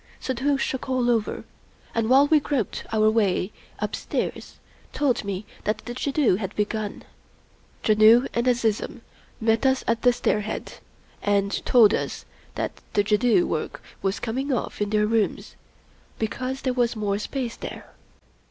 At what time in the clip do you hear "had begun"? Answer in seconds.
6.37-7.03